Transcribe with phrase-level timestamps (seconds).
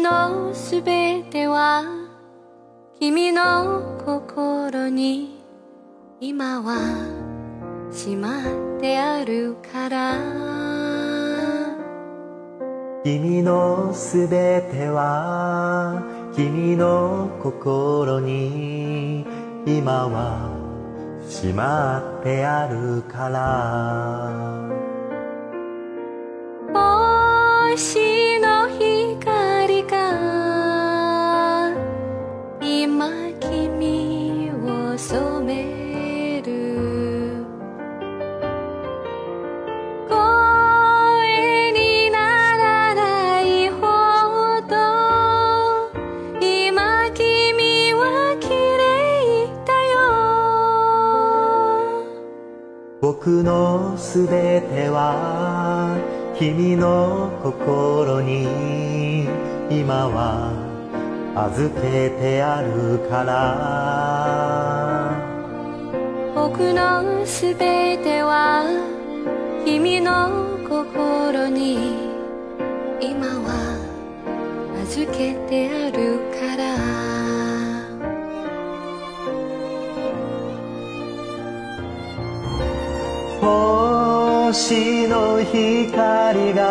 [0.00, 1.84] のすべては
[2.98, 5.42] 君の心に
[6.20, 6.76] 今は
[7.90, 8.40] しま
[8.76, 10.14] ってあるから。
[13.02, 16.02] 君のすべては
[16.36, 19.24] 君の心に
[19.66, 20.50] 今は
[21.26, 24.90] しまってあるから。
[27.70, 28.09] 星の
[53.20, 55.98] 僕のすべては
[56.38, 59.26] 君の心に
[59.70, 60.52] 今は
[61.34, 65.19] 預けてあるから。
[66.42, 68.64] 僕のすべては
[69.66, 72.08] 君の心に
[72.98, 73.76] 今は
[74.82, 76.64] 預けてあるから。
[84.50, 86.64] 星の光が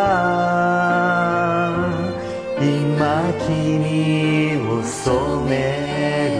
[2.60, 5.54] 今君を染め
[6.38, 6.39] る。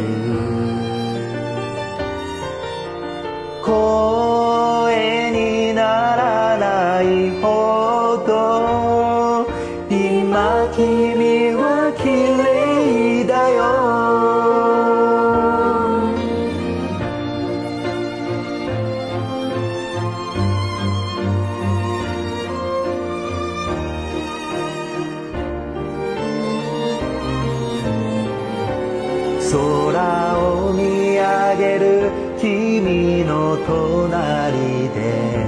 [29.50, 35.44] 空を見上げる君の隣で。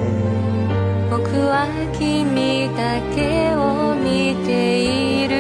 [1.09, 5.33] 僕は君だけを見ている。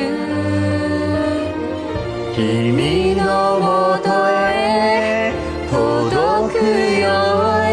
[2.36, 5.32] 君のもとへ
[5.68, 6.62] 届く
[7.02, 7.10] よ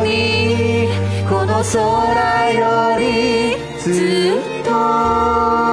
[0.02, 0.10] うに。
[1.30, 3.04] この空より
[3.80, 5.69] ずっと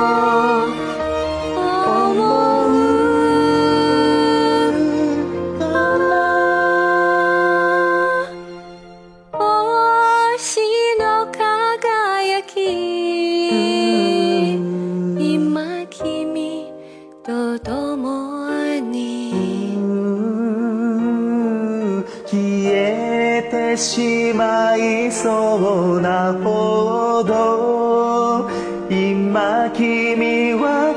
[23.42, 28.48] てしまいそうなほど。
[28.88, 30.95] 今君は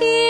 [0.00, 0.29] keep